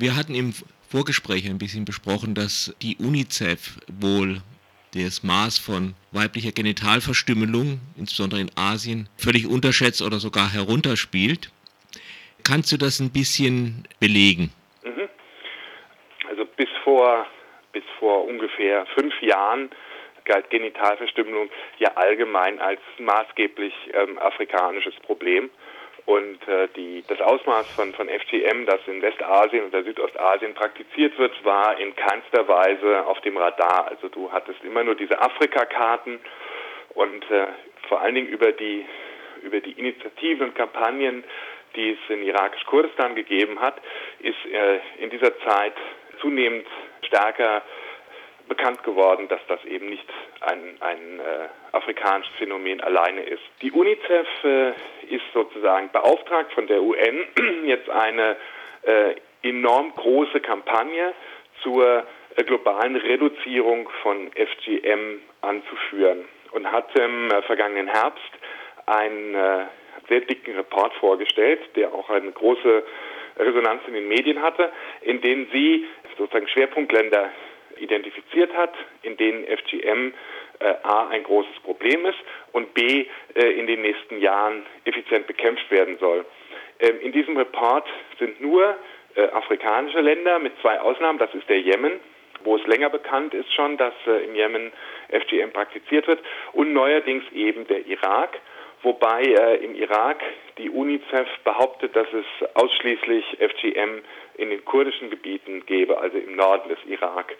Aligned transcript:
Wir 0.00 0.16
hatten 0.16 0.34
im 0.34 0.54
Vorgespräch 0.88 1.44
ein 1.46 1.58
bisschen 1.58 1.84
besprochen, 1.84 2.34
dass 2.34 2.74
die 2.80 2.96
UNICEF 2.96 3.76
wohl 4.00 4.38
das 4.94 5.22
Maß 5.22 5.58
von 5.58 5.94
weiblicher 6.10 6.52
Genitalverstümmelung, 6.52 7.80
insbesondere 7.98 8.40
in 8.40 8.50
Asien, 8.56 9.10
völlig 9.18 9.46
unterschätzt 9.46 10.00
oder 10.00 10.16
sogar 10.16 10.54
herunterspielt. 10.54 11.50
Kannst 12.44 12.72
du 12.72 12.78
das 12.78 12.98
ein 12.98 13.10
bisschen 13.10 13.86
belegen? 14.00 14.50
Mhm. 14.84 15.06
Also 16.30 16.46
bis 16.56 16.70
vor, 16.82 17.26
bis 17.72 17.84
vor 17.98 18.24
ungefähr 18.24 18.86
fünf 18.98 19.12
Jahren 19.20 19.68
galt 20.24 20.48
Genitalverstümmelung 20.48 21.50
ja 21.78 21.90
allgemein 21.96 22.58
als 22.58 22.80
maßgeblich 22.98 23.74
ähm, 23.92 24.18
afrikanisches 24.18 24.94
Problem. 25.02 25.50
Und 26.06 26.46
äh, 26.48 26.68
die, 26.76 27.04
das 27.06 27.20
Ausmaß 27.20 27.70
von, 27.74 27.92
von 27.94 28.08
FGM, 28.08 28.66
das 28.66 28.80
in 28.86 29.02
Westasien 29.02 29.66
oder 29.66 29.82
Südostasien 29.82 30.54
praktiziert 30.54 31.18
wird, 31.18 31.44
war 31.44 31.78
in 31.78 31.94
keinster 31.94 32.48
Weise 32.48 33.06
auf 33.06 33.20
dem 33.20 33.36
Radar. 33.36 33.88
Also 33.88 34.08
du 34.08 34.32
hattest 34.32 34.62
immer 34.64 34.82
nur 34.82 34.94
diese 34.94 35.20
Afrika-Karten 35.20 36.20
und 36.94 37.30
äh, 37.30 37.46
vor 37.88 38.00
allen 38.00 38.14
Dingen 38.14 38.28
über 38.28 38.52
die, 38.52 38.84
über 39.42 39.60
die 39.60 39.72
Initiativen 39.72 40.48
und 40.48 40.54
Kampagnen, 40.54 41.24
die 41.76 41.90
es 41.90 41.98
in 42.08 42.22
irakisch-Kurdistan 42.22 43.14
gegeben 43.14 43.60
hat, 43.60 43.76
ist 44.20 44.44
äh, 44.46 44.80
in 45.02 45.10
dieser 45.10 45.38
Zeit 45.40 45.74
zunehmend 46.20 46.66
stärker 47.02 47.62
bekannt 48.50 48.82
geworden, 48.82 49.28
dass 49.28 49.40
das 49.48 49.64
eben 49.64 49.88
nicht 49.88 50.04
ein, 50.40 50.76
ein 50.80 51.20
äh, 51.20 51.48
afrikanisches 51.72 52.34
Phänomen 52.36 52.80
alleine 52.82 53.22
ist. 53.22 53.42
Die 53.62 53.70
UNICEF 53.70 54.26
äh, 54.44 54.70
ist 55.08 55.24
sozusagen 55.32 55.90
beauftragt 55.92 56.52
von 56.52 56.66
der 56.66 56.82
UN, 56.82 57.24
jetzt 57.64 57.88
eine 57.88 58.36
äh, 58.82 59.14
enorm 59.42 59.94
große 59.94 60.40
Kampagne 60.40 61.14
zur 61.62 62.04
äh, 62.36 62.44
globalen 62.44 62.96
Reduzierung 62.96 63.88
von 64.02 64.30
FGM 64.32 65.20
anzuführen 65.42 66.24
und 66.50 66.70
hat 66.70 66.94
im 66.98 67.30
äh, 67.30 67.42
vergangenen 67.42 67.86
Herbst 67.86 68.32
einen 68.86 69.34
äh, 69.34 69.66
sehr 70.08 70.22
dicken 70.22 70.56
Report 70.56 70.92
vorgestellt, 70.94 71.60
der 71.76 71.94
auch 71.94 72.10
eine 72.10 72.32
große 72.32 72.82
Resonanz 73.38 73.82
in 73.86 73.94
den 73.94 74.08
Medien 74.08 74.42
hatte, 74.42 74.72
in 75.02 75.20
dem 75.20 75.46
sie 75.52 75.86
sozusagen 76.18 76.48
Schwerpunktländer 76.48 77.30
identifiziert 77.80 78.54
hat, 78.54 78.72
in 79.02 79.16
denen 79.16 79.44
FGM 79.44 80.12
äh, 80.60 80.74
A 80.82 81.08
ein 81.08 81.22
großes 81.22 81.58
Problem 81.64 82.04
ist 82.06 82.18
und 82.52 82.74
B 82.74 83.06
äh, 83.34 83.58
in 83.58 83.66
den 83.66 83.82
nächsten 83.82 84.20
Jahren 84.20 84.64
effizient 84.84 85.26
bekämpft 85.26 85.70
werden 85.70 85.98
soll. 85.98 86.24
Ähm, 86.80 87.00
in 87.00 87.12
diesem 87.12 87.36
Report 87.36 87.86
sind 88.18 88.40
nur 88.40 88.76
äh, 89.14 89.22
afrikanische 89.28 90.00
Länder 90.00 90.38
mit 90.38 90.52
zwei 90.60 90.80
Ausnahmen, 90.80 91.18
das 91.18 91.34
ist 91.34 91.48
der 91.48 91.60
Jemen, 91.60 92.00
wo 92.44 92.56
es 92.56 92.66
länger 92.66 92.90
bekannt 92.90 93.34
ist 93.34 93.52
schon, 93.54 93.76
dass 93.76 93.94
äh, 94.06 94.24
im 94.24 94.34
Jemen 94.34 94.72
FGM 95.08 95.52
praktiziert 95.52 96.06
wird 96.06 96.20
und 96.52 96.72
neuerdings 96.72 97.24
eben 97.32 97.66
der 97.66 97.86
Irak 97.86 98.38
wobei 98.82 99.22
äh, 99.22 99.64
im 99.64 99.74
Irak 99.74 100.22
die 100.58 100.70
UNICEF 100.70 101.28
behauptet, 101.44 101.94
dass 101.94 102.08
es 102.12 102.24
ausschließlich 102.54 103.38
FGM 103.38 104.02
in 104.36 104.50
den 104.50 104.64
kurdischen 104.64 105.10
Gebieten 105.10 105.64
gäbe, 105.66 105.98
also 105.98 106.18
im 106.18 106.36
Norden 106.36 106.68
des 106.68 106.78
Irak. 106.86 107.34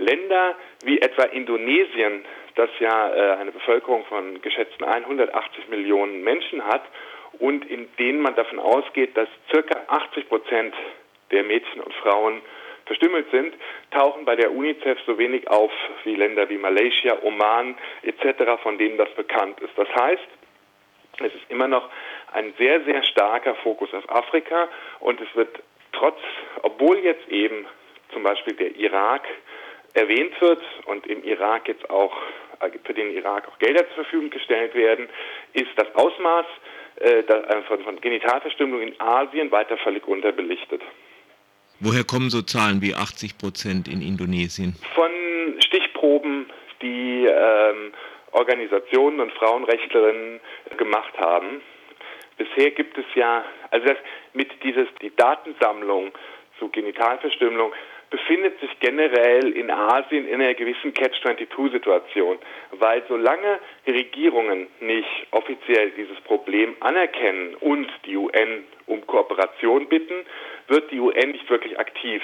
Länder 0.00 0.56
wie 0.84 1.00
etwa 1.00 1.24
Indonesien, 1.24 2.24
das 2.56 2.70
ja 2.80 3.14
äh, 3.14 3.36
eine 3.36 3.52
Bevölkerung 3.52 4.04
von 4.06 4.40
geschätzten 4.42 4.84
180 4.84 5.68
Millionen 5.68 6.22
Menschen 6.22 6.64
hat 6.64 6.82
und 7.38 7.64
in 7.70 7.88
denen 7.98 8.20
man 8.20 8.34
davon 8.34 8.58
ausgeht, 8.58 9.16
dass 9.16 9.28
circa 9.50 9.80
80 9.86 10.28
Prozent 10.28 10.74
der 11.30 11.44
Mädchen 11.44 11.80
und 11.80 11.94
Frauen 11.94 12.42
verstümmelt 12.86 13.30
sind, 13.30 13.54
tauchen 13.92 14.24
bei 14.24 14.34
der 14.34 14.52
UNICEF 14.52 14.98
so 15.06 15.16
wenig 15.16 15.48
auf 15.48 15.70
wie 16.02 16.16
Länder 16.16 16.48
wie 16.48 16.58
Malaysia, 16.58 17.16
Oman 17.22 17.76
etc., 18.02 18.60
von 18.62 18.78
denen 18.78 18.98
das 18.98 19.10
bekannt 19.10 19.60
ist. 19.60 19.76
Das 19.76 19.88
heißt, 19.94 20.28
es 21.20 21.34
ist 21.34 21.50
immer 21.50 21.68
noch 21.68 21.88
ein 22.32 22.52
sehr, 22.58 22.82
sehr 22.82 23.02
starker 23.04 23.54
Fokus 23.56 23.92
auf 23.94 24.08
Afrika 24.10 24.68
und 24.98 25.20
es 25.20 25.28
wird 25.36 25.62
trotz, 25.92 26.18
obwohl 26.62 26.98
jetzt 26.98 27.28
eben 27.28 27.66
zum 28.12 28.22
Beispiel 28.22 28.54
der 28.54 28.74
Irak 28.76 29.22
erwähnt 29.94 30.40
wird 30.40 30.62
und 30.86 31.06
im 31.06 31.22
Irak 31.24 31.68
jetzt 31.68 31.88
auch 31.90 32.16
äh, 32.60 32.70
für 32.84 32.94
den 32.94 33.10
Irak 33.10 33.48
auch 33.48 33.58
Gelder 33.58 33.86
zur 33.88 34.04
Verfügung 34.04 34.30
gestellt 34.30 34.74
werden, 34.74 35.08
ist 35.52 35.70
das 35.76 35.94
Ausmaß 35.94 36.46
äh, 37.00 37.20
äh, 37.20 37.62
von, 37.62 37.82
von 37.82 38.00
Genitalverstümmelung 38.00 38.82
in 38.82 39.00
Asien 39.00 39.50
weiter 39.50 39.76
völlig 39.78 40.06
unterbelichtet. 40.06 40.82
Woher 41.80 42.04
kommen 42.04 42.28
so 42.28 42.42
Zahlen 42.42 42.82
wie 42.82 42.94
80 42.94 43.38
Prozent 43.38 43.88
in 43.88 44.02
Indonesien? 44.02 44.76
Von 44.94 45.10
Stichproben, 45.64 46.50
die 46.82 47.26
ähm, 47.26 47.92
Organisationen 48.32 49.20
und 49.20 49.32
Frauenrechtlerinnen 49.32 50.40
gemacht 50.76 51.18
haben. 51.18 51.62
Bisher 52.36 52.70
gibt 52.70 52.98
es 52.98 53.06
ja, 53.14 53.44
also 53.70 53.86
das 53.86 53.96
mit 54.34 54.50
dieses 54.62 54.88
die 55.00 55.14
Datensammlung 55.16 56.12
zu 56.58 56.68
Genitalverstümmelung 56.68 57.72
befindet 58.10 58.58
sich 58.60 58.70
generell 58.80 59.52
in 59.52 59.70
Asien 59.70 60.26
in 60.26 60.40
einer 60.40 60.54
gewissen 60.54 60.92
Catch-22-Situation, 60.92 62.38
weil 62.72 63.02
solange 63.08 63.60
Regierungen 63.86 64.66
nicht 64.80 65.26
offiziell 65.30 65.90
dieses 65.92 66.20
Problem 66.22 66.76
anerkennen 66.80 67.54
und 67.54 67.88
die 68.04 68.16
UN 68.16 68.64
um 68.86 69.06
Kooperation 69.06 69.88
bitten, 69.88 70.26
wird 70.66 70.90
die 70.90 70.98
UN 70.98 71.30
nicht 71.30 71.48
wirklich 71.48 71.78
aktiv. 71.78 72.22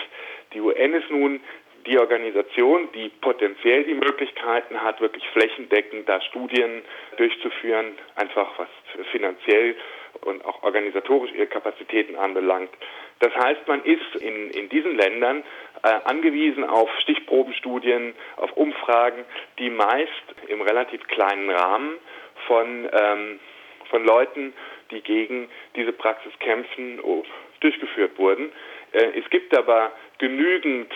Die 0.53 0.61
UN 0.61 0.95
ist 0.95 1.11
nun 1.11 1.41
die 1.87 1.99
Organisation, 1.99 2.89
die 2.93 3.09
potenziell 3.21 3.85
die 3.85 3.95
Möglichkeiten 3.95 4.83
hat, 4.83 5.01
wirklich 5.01 5.27
flächendeckend 5.29 6.09
da 6.09 6.21
Studien 6.21 6.83
durchzuführen, 7.17 7.93
einfach 8.17 8.59
was 8.59 8.69
finanziell 9.13 9.77
und 10.23 10.45
auch 10.45 10.63
organisatorisch 10.63 11.33
ihre 11.33 11.47
Kapazitäten 11.47 12.17
anbelangt. 12.17 12.71
Das 13.21 13.35
heißt, 13.35 13.67
man 13.67 13.83
ist 13.85 14.17
in, 14.21 14.51
in 14.51 14.69
diesen 14.69 14.97
Ländern 14.97 15.43
angewiesen 16.05 16.65
auf 16.65 16.89
Stichprobenstudien, 17.01 18.15
auf 18.37 18.53
Umfragen, 18.57 19.25
die 19.59 19.71
meist 19.71 20.11
im 20.49 20.61
relativ 20.61 21.07
kleinen 21.09 21.51
Rahmen 21.51 21.99
von, 22.47 22.89
ähm, 22.93 23.41
von 23.91 24.05
Leuten, 24.05 24.53
die 24.91 25.01
gegen 25.01 25.49
diese 25.75 25.93
Praxis 25.93 26.33
kämpfen, 26.41 27.01
oh, 27.03 27.25
durchgeführt 27.61 28.19
wurden. 28.19 28.53
Äh, 28.93 29.19
es 29.19 29.29
gibt 29.31 29.57
aber 29.57 29.93
genügend, 30.19 30.93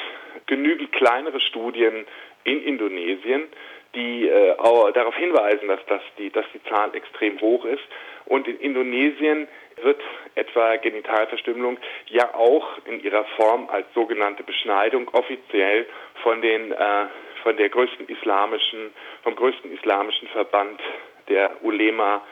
genügend 0.47 0.93
kleinere 0.93 1.41
Studien 1.41 2.07
in 2.45 2.63
Indonesien, 2.63 3.49
die 3.95 4.29
äh, 4.29 4.55
darauf 4.95 5.17
hinweisen, 5.17 5.69
dass, 5.69 5.85
das 5.87 6.03
die, 6.19 6.31
dass 6.31 6.47
die 6.55 6.63
Zahl 6.65 6.95
extrem 6.95 7.41
hoch 7.41 7.65
ist. 7.65 7.83
Und 8.31 8.47
in 8.47 8.61
Indonesien 8.61 9.49
wird 9.83 10.01
etwa 10.37 10.77
Genitalverstümmelung 10.77 11.79
ja 12.07 12.33
auch 12.33 12.79
in 12.85 13.03
ihrer 13.03 13.25
Form 13.37 13.69
als 13.69 13.87
sogenannte 13.93 14.45
Beschneidung 14.45 15.09
offiziell 15.09 15.85
von 16.23 16.41
den 16.41 16.71
äh, 16.71 17.07
von 17.43 17.57
der 17.57 17.69
größten 17.69 18.09
islamischen 18.09 18.93
vom 19.25 19.35
größten 19.35 19.73
islamischen 19.73 20.29
Verband 20.29 20.81
der 21.29 21.51
Ulema 21.65 22.23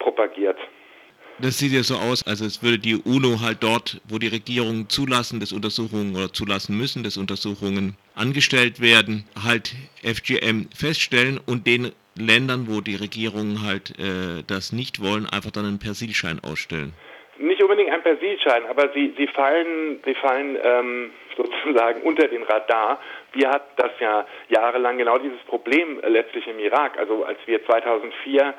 propagiert. 0.00 0.58
Das 1.38 1.56
sieht 1.58 1.70
ja 1.70 1.84
so 1.84 1.94
aus, 1.94 2.26
als 2.26 2.40
es 2.40 2.64
würde 2.64 2.80
die 2.80 2.96
UNO 2.96 3.40
halt 3.40 3.58
dort, 3.60 4.00
wo 4.08 4.18
die 4.18 4.26
Regierungen 4.26 4.88
zulassen, 4.88 5.38
dass 5.38 5.52
Untersuchungen 5.52 6.16
oder 6.16 6.32
zulassen 6.32 6.76
müssen, 6.76 7.04
dass 7.04 7.16
Untersuchungen 7.16 7.96
angestellt 8.16 8.80
werden, 8.80 9.24
halt 9.44 9.76
FGM 10.02 10.68
feststellen 10.76 11.38
und 11.46 11.68
den 11.68 11.92
Ländern, 12.20 12.66
wo 12.68 12.80
die 12.80 12.96
Regierungen 12.96 13.66
halt 13.66 13.98
äh, 13.98 14.42
das 14.46 14.72
nicht 14.72 15.02
wollen, 15.02 15.26
einfach 15.26 15.50
dann 15.50 15.66
einen 15.66 15.78
Persilschein 15.78 16.40
ausstellen. 16.42 16.92
Nicht 17.38 17.62
unbedingt 17.62 17.90
ein 17.90 18.02
Persilschein, 18.02 18.66
aber 18.66 18.92
sie, 18.92 19.14
sie 19.16 19.28
fallen, 19.28 20.00
sie 20.04 20.14
fallen 20.14 20.58
ähm, 20.62 21.10
sozusagen 21.36 22.02
unter 22.02 22.26
den 22.26 22.42
Radar. 22.42 23.00
Wir 23.32 23.50
hatten 23.50 23.70
das 23.76 23.92
ja 24.00 24.26
jahrelang 24.48 24.98
genau 24.98 25.18
dieses 25.18 25.40
Problem 25.46 26.00
äh, 26.02 26.08
letztlich 26.08 26.46
im 26.48 26.58
Irak. 26.58 26.98
Also 26.98 27.24
als 27.24 27.38
wir 27.46 27.64
2004 27.64 28.54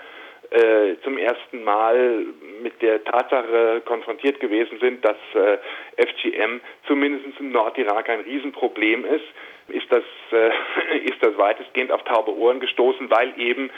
äh, 0.51 0.95
zum 1.03 1.17
ersten 1.17 1.63
Mal 1.63 2.25
mit 2.61 2.81
der 2.81 3.03
Tatsache 3.03 3.81
konfrontiert 3.85 4.39
gewesen 4.39 4.79
sind, 4.79 5.05
dass 5.05 5.17
äh, 5.33 5.57
FGM 5.97 6.61
zumindest 6.87 7.39
im 7.39 7.51
Nordirak 7.51 8.09
ein 8.09 8.21
Riesenproblem 8.21 9.05
ist, 9.05 9.25
ist 9.67 9.91
das, 9.91 10.03
äh, 10.31 10.49
ist 11.05 11.21
das 11.21 11.37
weitestgehend 11.37 11.91
auf 11.91 12.03
taube 12.03 12.35
Ohren 12.35 12.59
gestoßen, 12.59 13.09
weil 13.09 13.33
eben 13.39 13.69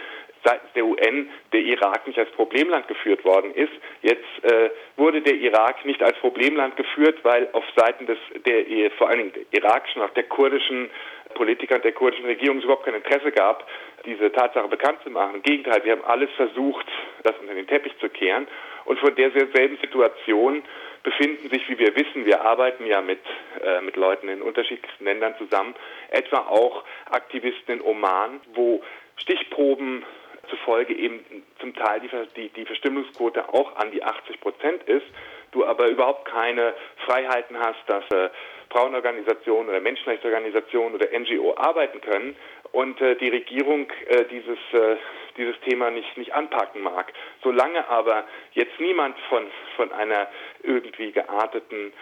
seitens 0.43 0.71
der 0.73 0.85
UN 0.85 1.29
der 1.53 1.61
Irak 1.61 2.07
nicht 2.07 2.17
als 2.17 2.31
Problemland 2.31 2.87
geführt 2.87 3.23
worden 3.25 3.53
ist. 3.53 3.73
Jetzt 4.01 4.25
äh, 4.43 4.69
wurde 4.97 5.21
der 5.21 5.35
Irak 5.35 5.85
nicht 5.85 6.01
als 6.01 6.17
Problemland 6.17 6.77
geführt, 6.77 7.19
weil 7.23 7.49
auf 7.53 7.63
Seiten 7.75 8.07
des 8.07 8.17
der 8.45 8.91
vor 8.91 9.09
allen 9.09 9.19
Dingen 9.19 9.33
der 9.33 9.63
irakischen, 9.63 10.01
auch 10.01 10.09
der 10.11 10.23
kurdischen 10.23 10.89
Politiker 11.33 11.75
und 11.75 11.83
der 11.83 11.91
kurdischen 11.93 12.25
Regierung 12.25 12.61
überhaupt 12.61 12.85
kein 12.85 12.95
Interesse 12.95 13.31
gab, 13.31 13.67
diese 14.05 14.31
Tatsache 14.31 14.67
bekannt 14.67 14.99
zu 15.03 15.09
machen. 15.09 15.35
Im 15.35 15.43
Gegenteil, 15.43 15.81
sie 15.83 15.91
haben 15.91 16.03
alles 16.03 16.29
versucht, 16.35 16.85
das 17.23 17.35
unter 17.39 17.53
den 17.53 17.67
Teppich 17.67 17.97
zu 17.99 18.09
kehren. 18.09 18.47
Und 18.85 18.99
von 18.99 19.15
derselben 19.15 19.77
Situation 19.77 20.63
befinden 21.03 21.49
sich, 21.49 21.67
wie 21.69 21.79
wir 21.79 21.95
wissen, 21.95 22.25
wir 22.25 22.41
arbeiten 22.41 22.85
ja 22.85 23.01
mit, 23.01 23.19
äh, 23.63 23.81
mit 23.81 23.95
Leuten 23.95 24.27
in 24.27 24.41
unterschiedlichsten 24.41 25.05
Ländern 25.05 25.35
zusammen, 25.37 25.75
etwa 26.09 26.39
auch 26.47 26.83
Aktivisten 27.09 27.75
in 27.75 27.81
Oman, 27.81 28.41
wo 28.53 28.83
Stichproben 29.17 30.03
zufolge 30.49 30.93
eben 30.93 31.23
zum 31.59 31.73
Teil 31.75 32.01
die, 32.01 32.09
die, 32.35 32.49
die 32.49 32.65
Verstimmungsquote 32.65 33.49
auch 33.49 33.75
an 33.77 33.91
die 33.91 34.03
80 34.03 34.41
Prozent 34.41 34.83
ist, 34.83 35.05
du 35.51 35.65
aber 35.65 35.87
überhaupt 35.87 36.25
keine 36.25 36.73
Freiheiten 37.05 37.57
hast, 37.59 37.79
dass 37.87 38.03
äh, 38.11 38.29
Frauenorganisationen 38.71 39.69
oder 39.69 39.81
Menschenrechtsorganisationen 39.81 40.95
oder 40.95 41.07
NGO 41.17 41.55
arbeiten 41.55 42.01
können 42.01 42.35
und 42.71 42.99
äh, 43.01 43.15
die 43.15 43.29
Regierung 43.29 43.87
äh, 44.07 44.25
dieses, 44.25 44.57
äh, 44.73 44.97
dieses 45.37 45.59
Thema 45.61 45.91
nicht, 45.91 46.17
nicht 46.17 46.33
anpacken 46.33 46.81
mag. 46.81 47.11
Solange 47.43 47.87
aber 47.89 48.25
jetzt 48.53 48.79
niemand 48.79 49.17
von, 49.29 49.45
von 49.75 49.91
einer 49.91 50.27
irgendwie 50.63 51.11
gearteten, 51.11 51.93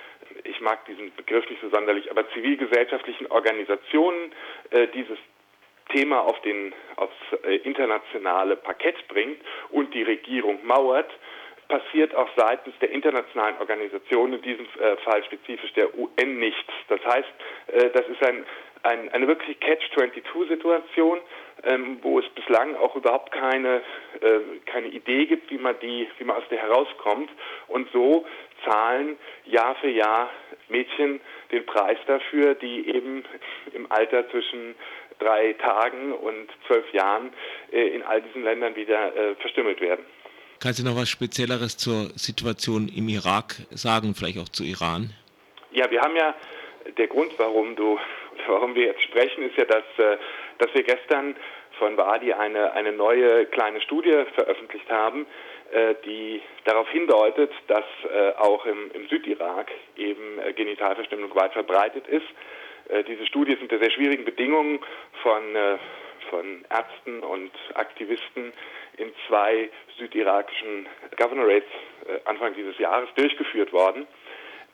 ich 0.44 0.62
mag 0.62 0.86
diesen 0.86 1.14
Begriff 1.16 1.50
nicht 1.50 1.62
so 1.62 1.70
sonderlich, 1.70 2.12
aber 2.12 2.30
zivilgesellschaftlichen 2.32 3.28
Organisationen 3.28 4.32
äh, 4.70 4.88
dieses 4.88 5.18
Thema 5.90 6.22
auf 6.22 6.40
den, 6.42 6.74
aufs 6.96 7.44
äh, 7.44 7.56
internationale 7.58 8.56
Parkett 8.56 9.08
bringt 9.08 9.42
und 9.72 9.94
die 9.94 10.04
Regierung 10.04 10.60
mauert, 10.66 11.10
passiert 11.70 12.14
auch 12.16 12.28
seitens 12.36 12.74
der 12.80 12.90
internationalen 12.92 13.58
Organisationen, 13.60 14.34
in 14.34 14.42
diesem 14.42 14.66
äh, 14.66 14.98
Fall 14.98 15.24
spezifisch 15.24 15.72
der 15.74 15.98
UN, 15.98 16.40
nichts. 16.40 16.74
Das 16.90 17.00
heißt, 17.06 17.30
äh, 17.68 17.90
das 17.92 18.08
ist 18.08 18.22
ein, 18.24 18.44
ein, 18.84 19.10
eine 19.10 19.28
wirklich 19.28 19.60
Catch-22-Situation, 19.60 21.20
ähm, 21.64 22.00
wo 22.02 22.20
es 22.20 22.28
bislang 22.30 22.76
auch 22.76 22.96
überhaupt 22.96 23.32
keine, 23.32 23.82
äh, 24.20 24.40
keine 24.66 24.88
Idee 24.88 25.28
gibt, 25.28 25.52
wie 25.52 25.60
man, 25.60 25.80
die, 25.80 26.08
wie 26.18 26.24
man 26.24 26.38
aus 26.38 26.48
der 26.50 26.60
herauskommt. 26.60 27.30
Und 27.68 27.90
so 27.92 28.26
zahlen 28.66 29.18
Jahr 29.46 29.76
für 29.76 29.90
Jahr 29.90 30.30
Mädchen 30.70 31.22
den 31.52 31.66
Preis 31.66 31.98
dafür, 32.08 32.56
die 32.56 32.90
eben 32.90 33.24
im 33.74 33.92
Alter 33.92 34.28
zwischen 34.30 34.76
drei 35.20 35.54
Tagen 35.54 36.14
und 36.14 36.50
zwölf 36.68 36.92
Jahren 36.94 37.34
in 37.72 38.04
all 38.04 38.22
diesen 38.22 38.44
Ländern 38.44 38.76
wieder 38.76 39.12
verstümmelt 39.40 39.82
werden. 39.82 40.06
Kannst 40.62 40.80
du 40.80 40.84
noch 40.84 40.98
was 40.98 41.08
Spezielleres 41.08 41.78
zur 41.78 42.10
Situation 42.16 42.90
im 42.94 43.08
Irak 43.08 43.56
sagen, 43.72 44.14
vielleicht 44.14 44.40
auch 44.40 44.50
zu 44.50 44.66
Iran? 44.66 45.12
Ja, 45.72 45.90
wir 45.90 46.02
haben 46.02 46.18
ja, 46.18 46.36
der 46.98 47.08
Grund, 47.08 47.32
warum 47.38 47.78
du, 47.78 47.98
warum 48.46 48.76
wir 48.76 48.88
jetzt 48.88 49.02
sprechen, 49.04 49.44
ist 49.44 49.56
ja, 49.56 49.64
dass, 49.64 49.86
äh, 49.98 50.18
dass 50.58 50.74
wir 50.74 50.84
gestern 50.84 51.38
von 51.78 51.96
Wadi 51.96 52.34
eine, 52.34 52.74
eine 52.74 52.92
neue 52.92 53.46
kleine 53.46 53.80
Studie 53.80 54.26
veröffentlicht 54.36 54.90
haben, 54.90 55.28
äh, 55.72 55.96
die 56.04 56.42
darauf 56.66 56.90
hindeutet, 56.90 57.52
dass 57.68 57.86
äh, 58.14 58.32
auch 58.40 58.66
im, 58.66 58.92
im 58.92 59.08
Südirak 59.08 59.72
eben 59.96 60.42
Genitalverstümmelung 60.58 61.34
weit 61.36 61.54
verbreitet 61.54 62.06
ist. 62.08 62.28
Diese 63.08 63.28
Studie 63.28 63.54
ist 63.54 63.62
unter 63.62 63.78
sehr 63.78 63.92
schwierigen 63.92 64.26
Bedingungen 64.26 64.80
von 65.22 65.44
von 66.30 66.66
Ärzten 66.70 67.20
und 67.22 67.52
Aktivisten 67.76 68.54
in 69.00 69.12
zwei 69.28 69.70
südirakischen 69.98 70.88
Governorates 71.18 71.70
äh, 72.08 72.20
Anfang 72.26 72.54
dieses 72.54 72.78
Jahres 72.78 73.10
durchgeführt 73.16 73.74
worden. 73.74 74.08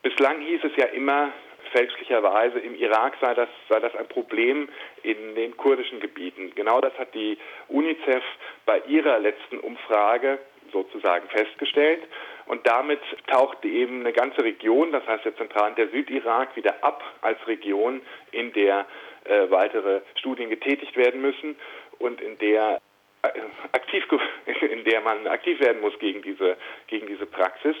Bislang 0.02 0.40
hieß 0.40 0.60
es 0.64 0.76
ja 0.76 0.86
immer, 0.86 1.32
fälschlicherweise 1.72 2.58
im 2.60 2.74
Irak 2.76 3.14
sei 3.20 3.34
das, 3.34 3.48
sei 3.68 3.80
das 3.80 3.94
ein 3.96 4.08
Problem 4.08 4.68
in 5.02 5.34
den 5.34 5.56
kurdischen 5.56 6.00
Gebieten. 6.00 6.52
Genau 6.54 6.80
das 6.80 6.96
hat 6.98 7.14
die 7.14 7.38
UNICEF 7.68 8.22
bei 8.64 8.80
ihrer 8.86 9.18
letzten 9.18 9.58
Umfrage 9.58 10.38
sozusagen 10.72 11.28
festgestellt. 11.28 12.02
Und 12.46 12.66
damit 12.66 13.00
tauchte 13.26 13.66
eben 13.68 14.00
eine 14.00 14.12
ganze 14.12 14.42
Region, 14.42 14.92
das 14.92 15.06
heißt 15.06 15.24
der 15.24 15.36
Zentral- 15.36 15.70
und 15.70 15.78
der 15.78 15.88
Südirak, 15.88 16.54
wieder 16.56 16.84
ab 16.84 17.02
als 17.22 17.44
Region, 17.46 18.00
in 18.30 18.52
der 18.52 18.86
äh, 19.24 19.50
weitere 19.50 20.02
Studien 20.14 20.48
getätigt 20.50 20.96
werden 20.96 21.20
müssen 21.20 21.56
und 21.98 22.20
in 22.20 22.38
der 22.38 22.80
aktiv, 23.72 24.04
in 24.60 24.84
der 24.84 25.00
man 25.00 25.26
aktiv 25.26 25.60
werden 25.60 25.80
muss 25.80 25.98
gegen 25.98 26.22
diese, 26.22 26.56
gegen 26.86 27.06
diese 27.06 27.26
Praxis. 27.26 27.76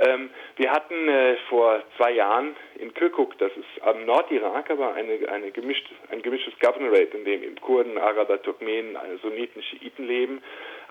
Ähm, 0.00 0.30
wir 0.56 0.70
hatten 0.70 1.08
äh, 1.08 1.36
vor 1.48 1.82
zwei 1.96 2.12
Jahren 2.12 2.54
in 2.78 2.94
Kirkuk, 2.94 3.36
das 3.38 3.50
ist 3.56 3.82
am 3.82 4.04
Nordirak, 4.04 4.70
aber 4.70 4.94
eine, 4.94 5.28
eine 5.28 5.50
gemischt, 5.50 5.90
ein 6.10 6.22
gemischtes 6.22 6.54
Governorate, 6.60 7.16
in 7.16 7.24
dem 7.24 7.42
eben 7.42 7.60
Kurden, 7.60 7.98
Araber, 7.98 8.40
Turkmenen, 8.40 8.96
Sunniten, 9.22 9.60
Schiiten 9.60 10.06
leben, 10.06 10.40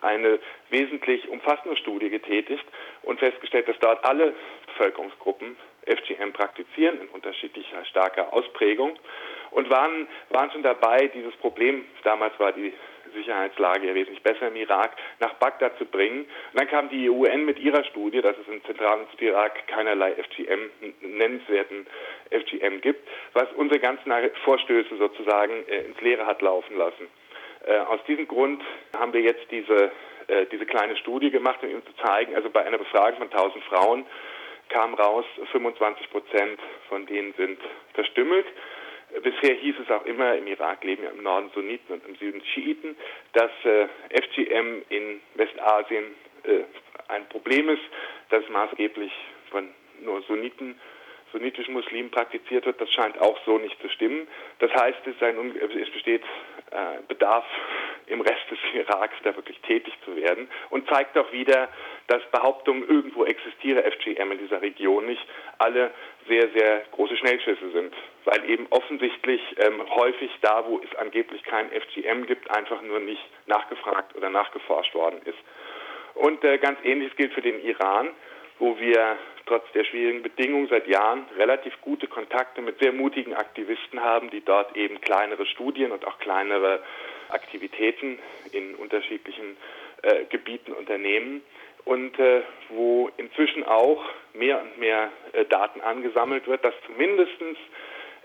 eine 0.02 0.40
wesentlich 0.70 1.28
umfassende 1.30 1.78
Studie 1.78 2.10
getätigt 2.10 2.66
und 3.04 3.20
festgestellt, 3.20 3.70
dass 3.70 3.80
dort 3.80 4.04
alle 4.04 4.34
Bevölkerungsgruppen 4.68 5.56
FGM 5.86 6.34
praktizieren 6.34 7.00
in 7.00 7.08
unterschiedlicher 7.08 7.86
starker 7.86 8.34
Ausprägung 8.34 9.00
und 9.52 9.70
waren, 9.70 10.08
waren 10.30 10.52
schon 10.52 10.64
dabei, 10.64 11.08
dieses 11.08 11.36
Problem, 11.38 11.86
damals 12.04 12.38
war 12.40 12.52
die 12.52 12.74
Sicherheitslage 13.14 13.88
ja 13.88 13.96
wesentlich 13.96 14.22
besser 14.24 14.48
im 14.48 14.56
Irak, 14.56 14.92
nach 15.20 15.34
Bagdad 15.36 15.78
zu 15.78 15.86
bringen. 15.86 16.22
Und 16.22 16.60
dann 16.60 16.68
kam 16.68 16.90
die 16.90 17.10
UN 17.10 17.46
mit 17.46 17.60
ihrer 17.60 17.84
Studie, 17.86 18.22
dass 18.22 18.38
es 18.38 18.48
in 18.48 18.64
Zentral- 18.66 19.00
und 19.00 19.22
Irak 19.22 19.68
keinerlei 19.68 20.14
FGM, 20.14 20.70
nennenswerten 21.02 21.88
FGM 22.32 22.82
gibt, 22.82 23.08
was 23.34 23.48
unsere 23.56 23.80
ganzen 23.80 24.12
Vorstöße 24.44 24.98
sozusagen 24.98 25.68
äh, 25.68 25.82
ins 25.82 26.00
Leere 26.02 26.26
hat 26.26 26.42
laufen 26.42 26.78
lassen. 26.78 27.08
Äh, 27.66 27.80
aus 27.80 28.00
diesem 28.08 28.28
Grund 28.28 28.64
haben 28.98 29.14
wir 29.14 29.22
jetzt 29.22 29.50
diese, 29.52 29.92
äh, 30.28 30.46
diese 30.52 30.66
kleine 30.66 30.96
Studie 30.98 31.32
gemacht, 31.32 31.60
um 31.62 31.70
Ihnen 31.70 31.86
zu 31.86 31.96
zeigen, 32.06 32.36
also 32.36 32.50
bei 32.50 32.66
einer 32.66 32.78
Befragung 32.78 33.20
von 33.20 33.32
1000 33.32 33.64
Frauen 33.66 34.06
kam 34.70 34.94
raus, 34.94 35.26
25 35.52 36.10
Prozent 36.10 36.60
von 36.90 37.06
denen 37.06 37.34
sind 37.34 37.60
verstümmelt. 37.94 38.46
Bisher 39.24 39.56
hieß 39.56 39.76
es 39.84 39.90
auch 39.90 40.06
immer, 40.06 40.36
im 40.36 40.48
Irak 40.48 40.84
leben 40.84 41.04
ja 41.04 41.10
im 41.10 41.24
Norden 41.24 41.50
Sunniten 41.54 41.96
und 41.96 42.06
im 42.06 42.16
Süden 42.16 42.42
Schiiten, 42.54 42.96
dass 43.34 43.52
äh, 43.64 43.88
FGM 44.10 44.84
in 44.90 45.22
Westasien 45.36 46.06
äh, 46.44 46.64
ein 47.08 47.28
Problem 47.30 47.70
ist, 47.70 47.84
das 48.30 48.48
maßgeblich 48.50 49.12
von 49.50 49.70
nur 50.02 50.22
Sunniten, 50.24 50.80
sunnitischen 51.32 51.74
Muslimen 51.74 52.12
praktiziert 52.12 52.66
wird. 52.66 52.80
Das 52.82 52.92
scheint 52.92 53.20
auch 53.20 53.40
so 53.46 53.58
nicht 53.58 53.80
zu 53.82 53.90
stimmen. 53.90 54.28
Das 54.60 54.72
heißt, 54.74 55.00
es, 55.08 55.22
ein, 55.24 55.56
es 55.56 55.90
besteht 55.92 56.24
äh, 56.72 57.02
Bedarf 57.08 57.46
im 58.08 58.22
Rest 58.22 58.44
des 58.50 58.60
Iraks 58.74 59.16
da 59.24 59.36
wirklich 59.36 59.60
tätig 59.62 59.94
zu 60.06 60.16
werden 60.16 60.50
und 60.70 60.88
zeigt 60.90 61.18
auch 61.18 61.32
wieder, 61.32 61.70
dass 62.08 62.22
Behauptungen, 62.32 62.88
irgendwo 62.88 63.26
existiere 63.26 63.84
FGM 63.84 64.32
in 64.32 64.38
dieser 64.40 64.62
Region 64.62 65.06
nicht, 65.06 65.26
alle 65.58 65.92
sehr, 66.28 66.50
sehr 66.50 66.82
große 66.92 67.18
Schnellschüsse 67.18 67.72
sind, 67.72 67.94
weil 68.26 68.50
eben 68.50 68.68
offensichtlich 68.70 69.42
ähm, 69.60 69.82
häufig 69.96 70.32
da, 70.42 70.66
wo 70.68 70.80
es 70.80 70.96
angeblich 70.98 71.44
kein 71.44 71.70
FGM 71.72 72.26
gibt, 72.26 72.50
einfach 72.52 72.82
nur 72.82 73.00
nicht 73.00 73.24
nachgefragt 73.46 74.16
oder 74.16 74.30
nachgeforscht 74.30 74.94
worden 74.94 75.22
ist. 75.26 75.40
Und 76.16 76.44
äh, 76.44 76.58
ganz 76.58 76.80
ähnliches 76.84 77.16
gilt 77.16 77.34
für 77.34 77.42
den 77.42 77.64
Iran, 77.64 78.10
wo 78.60 78.80
wir 78.80 79.18
trotz 79.48 79.64
der 79.74 79.84
schwierigen 79.86 80.22
Bedingungen 80.22 80.68
seit 80.68 80.88
Jahren 80.88 81.26
relativ 81.38 81.80
gute 81.82 82.08
Kontakte 82.08 82.62
mit 82.62 82.80
sehr 82.80 82.92
mutigen 82.92 83.34
Aktivisten 83.34 84.02
haben, 84.02 84.30
die 84.30 84.42
dort 84.42 84.76
eben 84.76 85.02
kleinere 85.02 85.46
Studien 85.46 85.92
und 85.92 86.06
auch 86.06 86.20
kleinere 86.20 86.84
Aktivitäten 87.30 88.20
in 88.52 88.76
unterschiedlichen 88.76 89.58
äh, 90.04 90.26
Gebieten 90.26 90.74
unternehmen 90.74 91.42
und 91.86 92.20
äh, 92.20 92.42
wo 92.70 93.10
inzwischen 93.18 93.64
auch 93.64 94.04
mehr 94.34 94.62
und 94.62 94.78
mehr 94.78 95.12
äh, 95.34 95.46
Daten 95.46 95.82
angesammelt 95.82 96.48
wird, 96.48 96.64
dass 96.64 96.74
zumindest 96.86 97.32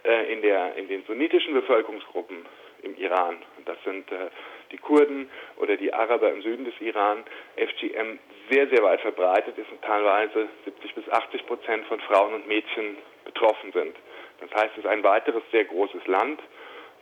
äh, 0.04 0.32
in, 0.32 0.42
der, 0.42 0.74
in 0.76 0.88
den 0.88 1.04
sunnitischen 1.04 1.54
Bevölkerungsgruppen 1.54 2.44
im 2.82 2.96
Iran, 2.96 3.36
das 3.64 3.76
sind 3.84 4.10
äh, 4.10 4.30
die 4.72 4.78
Kurden 4.78 5.30
oder 5.56 5.76
die 5.76 5.92
Araber 5.92 6.30
im 6.30 6.42
Süden 6.42 6.64
des 6.64 6.74
Iran, 6.80 7.24
FGM 7.56 8.18
sehr, 8.50 8.68
sehr 8.68 8.82
weit 8.82 9.00
verbreitet 9.00 9.56
ist 9.56 9.70
und 9.70 9.82
teilweise 9.82 10.48
70 10.64 10.94
bis 10.94 11.08
80 11.08 11.46
Prozent 11.46 11.86
von 11.86 12.00
Frauen 12.00 12.34
und 12.34 12.48
Mädchen 12.48 12.96
betroffen 13.24 13.72
sind. 13.72 13.94
Das 14.40 14.50
heißt, 14.54 14.72
es 14.72 14.84
ist 14.84 14.90
ein 14.90 15.04
weiteres 15.04 15.42
sehr 15.52 15.64
großes 15.64 16.06
Land, 16.06 16.40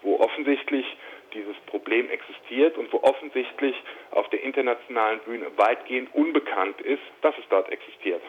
wo 0.02 0.18
offensichtlich 0.20 0.84
dieses 1.32 1.56
Problem 1.66 2.10
existiert 2.10 2.76
und 2.76 2.92
wo 2.92 2.98
offensichtlich 3.02 3.76
auf 4.10 4.28
der 4.30 4.42
internationalen 4.42 5.20
Bühne 5.20 5.46
weitgehend 5.56 6.14
unbekannt 6.14 6.80
ist, 6.80 7.02
dass 7.22 7.36
es 7.38 7.44
dort 7.48 7.70
existiert. 7.70 8.22